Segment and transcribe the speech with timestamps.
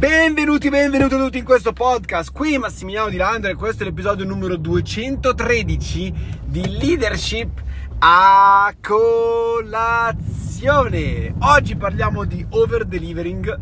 [0.00, 2.32] Benvenuti, benvenuti tutti in questo podcast.
[2.32, 7.62] Qui Massimiliano Di Landre, questo è l'episodio numero 213 di Leadership
[7.98, 10.14] a colazione.
[11.40, 13.58] Oggi parliamo di over delivering,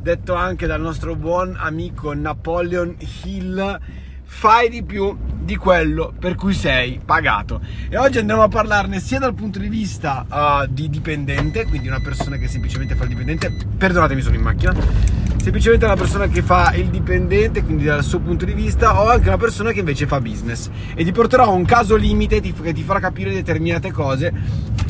[0.00, 3.80] detto anche dal nostro buon amico Napoleon Hill.
[4.24, 7.60] Fai di più di quello per cui sei pagato.
[7.88, 12.00] E oggi andremo a parlarne sia dal punto di vista uh, di dipendente, quindi una
[12.00, 13.54] persona che semplicemente fa il dipendente.
[13.78, 18.44] Perdonatemi, sono in macchina semplicemente una persona che fa il dipendente, quindi dal suo punto
[18.44, 20.68] di vista, o anche una persona che invece fa business.
[20.94, 24.32] E ti porterò a un caso limite che ti farà capire determinate cose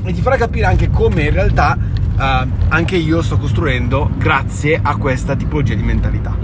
[0.04, 1.76] e ti farà capire anche come in realtà
[2.16, 6.36] uh, anche io sto costruendo grazie a questa tipologia di mentalità.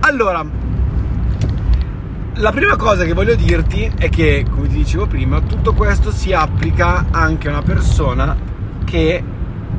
[0.00, 0.44] Allora,
[2.34, 6.32] la prima cosa che voglio dirti è che, come ti dicevo prima, tutto questo si
[6.32, 8.36] applica anche a una persona
[8.84, 9.24] che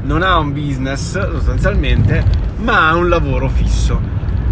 [0.01, 3.99] non ha un business sostanzialmente, ma ha un lavoro fisso.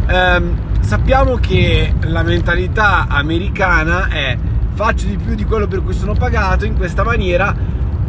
[0.08, 4.38] Ehm, sappiamo che la mentalità americana è
[4.74, 7.56] faccio di più di quello per cui sono pagato, in questa maniera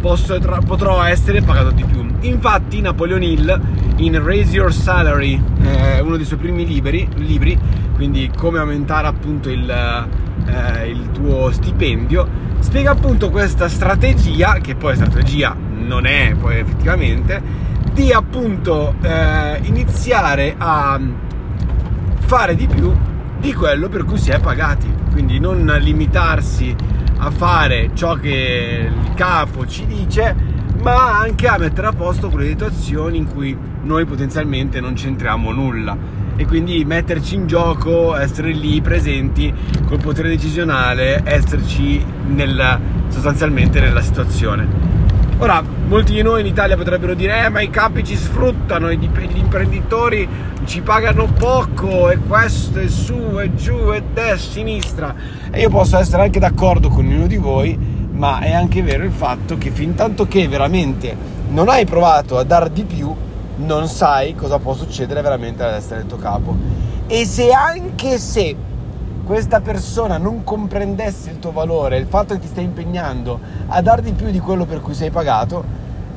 [0.00, 2.04] posso, potrò essere pagato di più.
[2.20, 3.60] Infatti Napoleon Hill
[3.96, 7.58] in Raise Your Salary, eh, uno dei suoi primi libri, libri,
[7.94, 9.70] quindi come aumentare appunto il,
[10.46, 12.28] eh, il tuo stipendio,
[12.58, 17.40] spiega appunto questa strategia, che poi strategia non è poi effettivamente,
[17.96, 21.00] di appunto eh, iniziare a
[22.18, 22.94] fare di più
[23.40, 24.92] di quello per cui si è pagati.
[25.12, 26.76] Quindi non limitarsi
[27.16, 30.36] a fare ciò che il capo ci dice,
[30.82, 35.96] ma anche a mettere a posto quelle situazioni in cui noi potenzialmente non c'entriamo nulla
[36.36, 39.50] e quindi metterci in gioco, essere lì presenti
[39.86, 44.85] col potere decisionale, esserci nel, sostanzialmente nella situazione.
[45.38, 49.04] Ora, molti di noi in Italia potrebbero dire, eh, ma i capi ci sfruttano, gli
[49.34, 50.26] imprenditori
[50.64, 55.14] ci pagano poco, e questo è su, e giù, e destra, sinistra.
[55.50, 57.76] E io posso essere anche d'accordo con ognuno di voi,
[58.12, 61.14] ma è anche vero il fatto che fin tanto che veramente
[61.50, 63.14] non hai provato a dar di più,
[63.56, 66.56] non sai cosa può succedere veramente alla destra del tuo capo.
[67.06, 68.56] E se anche se
[69.26, 74.00] questa persona non comprendesse il tuo valore, il fatto che ti stai impegnando a dar
[74.00, 75.64] di più di quello per cui sei pagato,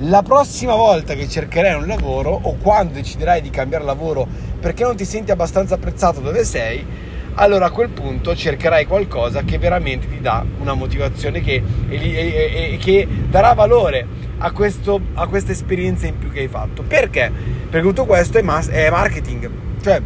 [0.01, 4.27] la prossima volta che cercherai un lavoro o quando deciderai di cambiare lavoro
[4.59, 6.85] perché non ti senti abbastanza apprezzato dove sei,
[7.33, 12.73] allora a quel punto cercherai qualcosa che veramente ti dà una motivazione che, e, e,
[12.73, 14.05] e, che darà valore
[14.37, 16.83] a, questo, a questa esperienza in più che hai fatto.
[16.83, 17.31] Perché?
[17.69, 19.49] Perché tutto questo è, mas- è marketing.
[19.81, 20.01] Cioè,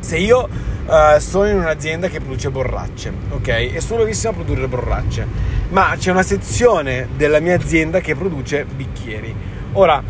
[0.00, 0.48] se io
[0.86, 3.48] uh, sono in un'azienda che produce borracce, ok?
[3.48, 5.26] E sono bravissimo a produrre borracce,
[5.70, 9.34] ma c'è una sezione della mia azienda che produce bicchieri.
[9.72, 10.02] Ora,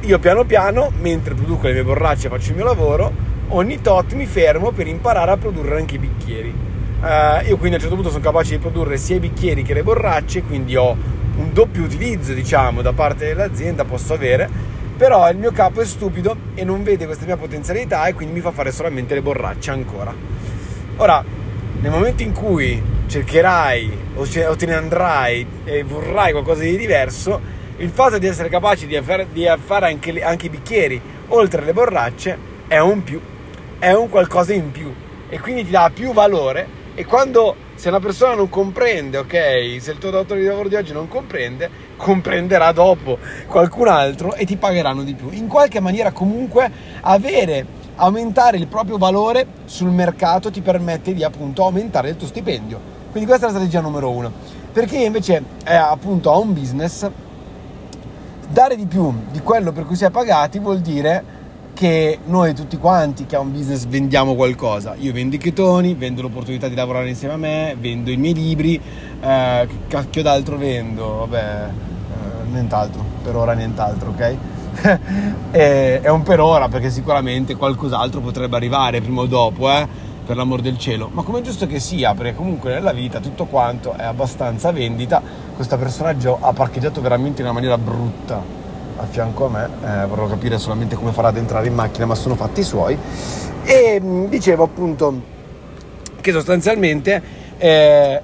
[0.00, 3.12] io piano piano, mentre produco le mie borracce e faccio il mio lavoro,
[3.48, 6.54] ogni tot mi fermo per imparare a produrre anche i bicchieri.
[7.00, 9.74] Uh, io quindi a un certo punto sono capace di produrre sia i bicchieri che
[9.74, 10.96] le borracce, quindi ho
[11.34, 14.48] un doppio utilizzo, diciamo, da parte dell'azienda, posso avere
[15.02, 18.40] però il mio capo è stupido e non vede questa mia potenzialità e quindi mi
[18.40, 20.14] fa fare solamente le borracce ancora.
[20.98, 21.24] Ora,
[21.80, 27.40] nel momento in cui cercherai o, te ne andrai e vorrai qualcosa di diverso,
[27.78, 31.72] il fatto di essere capace di fare, di fare anche, anche i bicchieri oltre le
[31.72, 32.38] borracce
[32.68, 33.20] è un più,
[33.80, 34.94] è un qualcosa in più
[35.28, 36.64] e quindi ti dà più valore
[36.94, 40.74] e quando se una persona non comprende, ok, se il tuo datore di lavoro di
[40.74, 45.30] oggi non comprende, comprenderà dopo qualcun altro e ti pagheranno di più.
[45.30, 46.70] In qualche maniera comunque
[47.00, 47.64] avere,
[47.96, 52.78] aumentare il proprio valore sul mercato ti permette di appunto aumentare il tuo stipendio.
[53.10, 54.30] Quindi questa è la strategia numero uno.
[54.72, 57.08] Per chi invece è appunto ha un business,
[58.48, 61.40] dare di più di quello per cui si è pagati vuol dire
[61.74, 64.94] che noi tutti quanti che ha un business vendiamo qualcosa.
[64.98, 68.80] Io vendo i chetoni, vendo l'opportunità di lavorare insieme a me, vendo i miei libri,
[69.20, 71.18] eh, cacchio d'altro vendo?
[71.18, 74.36] Vabbè, eh, nient'altro, per ora nient'altro, ok?
[75.50, 80.10] è, un per ora perché sicuramente qualcos'altro potrebbe arrivare prima o dopo, eh?
[80.24, 83.92] per l'amor del cielo, ma come giusto che sia, perché comunque nella vita tutto quanto
[83.94, 85.20] è abbastanza vendita,
[85.54, 88.61] questo personaggio ha parcheggiato veramente in una maniera brutta
[89.02, 92.14] a fianco a me, eh, vorrò capire solamente come farà ad entrare in macchina, ma
[92.14, 92.96] sono fatti suoi.
[93.64, 95.20] E mm, dicevo appunto
[96.20, 97.22] che sostanzialmente
[97.58, 98.20] eh,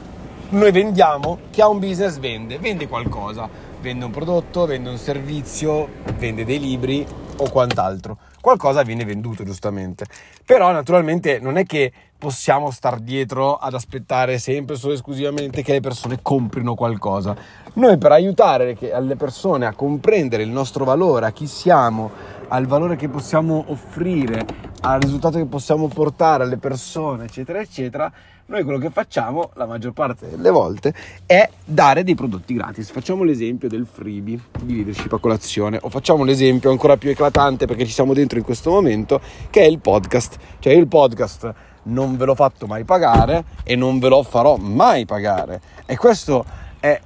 [0.51, 3.49] noi vendiamo, chi ha un business vende, vende qualcosa,
[3.81, 7.07] vende un prodotto, vende un servizio, vende dei libri
[7.39, 8.19] o quant'altro.
[8.41, 10.07] Qualcosa viene venduto giustamente.
[10.45, 15.81] Però naturalmente non è che possiamo star dietro ad aspettare sempre solo esclusivamente che le
[15.81, 17.37] persone comprino qualcosa.
[17.75, 22.11] Noi per aiutare le persone a comprendere il nostro valore, a chi siamo,
[22.49, 24.45] al valore che possiamo offrire,
[24.81, 28.13] al risultato che possiamo portare alle persone, eccetera, eccetera,
[28.47, 30.95] noi quello che facciamo la maggior parte delle volte
[31.27, 32.91] è dare dei prodotti gratis.
[32.91, 37.85] Facciamo l'esempio del freebie di leadership a colazione o facciamo l'esempio ancora più eclatante perché
[37.85, 39.21] ci siamo dentro in questo momento
[39.51, 40.39] che è il podcast.
[40.61, 41.55] Cioè il podcast
[41.85, 45.61] non ve l'ho fatto mai pagare e non ve lo farò mai pagare.
[45.85, 46.43] E questo
[46.81, 46.99] è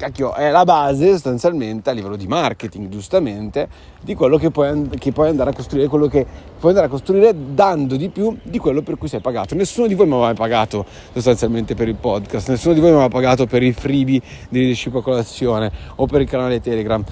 [0.00, 3.68] cacchio, è la base sostanzialmente a livello di marketing, giustamente,
[4.00, 6.26] di quello che puoi, che puoi, andare a costruire, quello che
[6.58, 9.54] puoi andare a costruire dando di più di quello per cui sei pagato.
[9.54, 13.10] Nessuno di voi mi mai pagato sostanzialmente per il podcast, nessuno di voi mi mai
[13.10, 17.04] pagato per i freebie di leadership a colazione o per il canale Telegram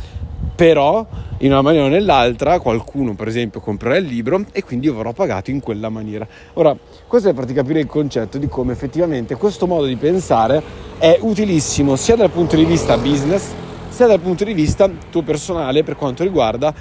[0.59, 1.07] però
[1.39, 5.13] in una maniera o nell'altra qualcuno per esempio comprerà il libro e quindi io verrò
[5.13, 6.27] pagato in quella maniera.
[6.55, 6.77] Ora
[7.07, 10.61] questo è per farti capire il concetto di come effettivamente questo modo di pensare
[10.99, 13.53] è utilissimo sia dal punto di vista business
[13.89, 16.75] sia dal punto di vista tuo personale per quanto riguarda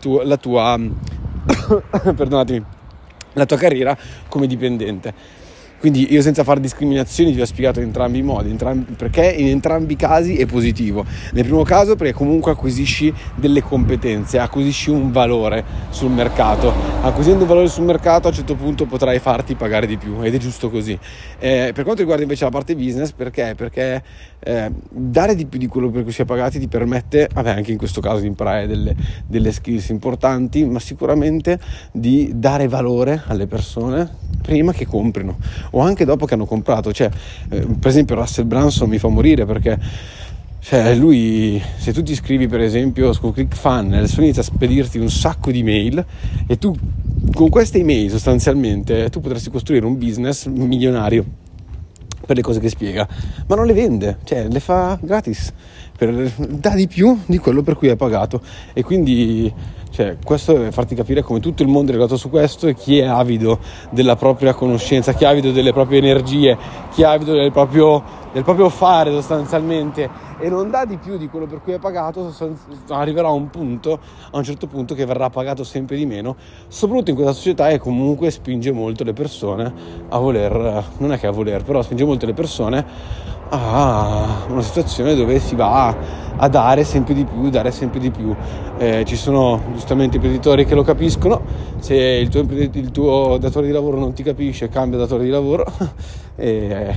[0.00, 0.76] tuo, la tua
[2.02, 2.64] perdonatemi
[3.34, 3.96] la tua carriera
[4.26, 5.14] come dipendente
[5.80, 9.48] quindi io senza fare discriminazioni ti ho spiegato in entrambi i modi, entrambi, perché in
[9.48, 11.06] entrambi i casi è positivo.
[11.32, 16.70] Nel primo caso perché comunque acquisisci delle competenze, acquisisci un valore sul mercato.
[17.00, 20.34] Acquisendo un valore sul mercato a un certo punto potrai farti pagare di più ed
[20.34, 20.98] è giusto così.
[21.38, 23.54] Eh, per quanto riguarda invece la parte business, perché?
[23.56, 24.02] Perché
[24.38, 27.72] eh, dare di più di quello per cui si è pagati ti permette, vabbè, anche
[27.72, 28.94] in questo caso di imparare delle,
[29.26, 31.58] delle skills importanti, ma sicuramente
[31.90, 35.36] di dare valore alle persone prima che comprino
[35.70, 36.92] o anche dopo che hanno comprato.
[36.92, 37.10] Cioè,
[37.50, 39.78] eh, per esempio, Russell Branson mi fa morire perché
[40.62, 45.50] cioè, lui, se tu ti iscrivi per esempio su ClickFunnels, inizia a spedirti un sacco
[45.50, 46.04] di mail
[46.46, 46.76] e tu
[47.32, 51.24] con queste email sostanzialmente tu potresti costruire un business milionario
[52.26, 53.08] per le cose che spiega,
[53.46, 55.52] ma non le vende, cioè le fa gratis,
[55.96, 58.42] per, dà di più di quello per cui hai pagato
[58.72, 59.52] e quindi
[60.00, 63.00] cioè, questo deve farti capire come tutto il mondo è legato su questo e chi
[63.00, 63.58] è avido
[63.90, 66.56] della propria conoscenza, chi è avido delle proprie energie,
[66.90, 71.28] chi è avido del proprio, del proprio fare sostanzialmente e non dà di più di
[71.28, 72.32] quello per cui è pagato,
[72.88, 73.98] arriverà a un punto,
[74.30, 76.36] a un certo punto che verrà pagato sempre di meno,
[76.68, 79.72] soprattutto in questa società che comunque spinge molto le persone
[80.08, 85.14] a voler, non è che a voler, però spinge molto le persone a una situazione
[85.14, 85.94] dove si va
[86.36, 88.34] a dare sempre di più, dare sempre di più.
[88.78, 91.42] Eh, ci sono giustamente imprenditori che lo capiscono,
[91.78, 95.66] se il tuo, il tuo, datore di lavoro non ti capisce, cambia datore di lavoro
[96.36, 96.94] e,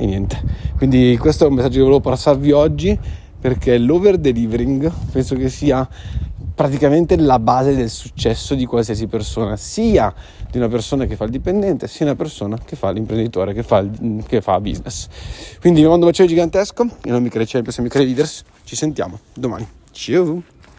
[0.00, 0.40] e niente.
[0.78, 2.98] Quindi questo è un messaggio che volevo passarvi oggi
[3.38, 5.86] perché l'over delivering penso che sia
[6.54, 10.12] praticamente la base del successo di qualsiasi persona, sia
[10.50, 13.78] di una persona che fa il dipendente, sia una persona che fa l'imprenditore, che fa,
[13.78, 15.08] il, che fa business.
[15.60, 18.42] Quindi vi mando un bacio gigantesco, io non mi crei sempre, se mi crei leaders,
[18.64, 19.66] ci sentiamo domani.
[19.92, 20.49] Ciao!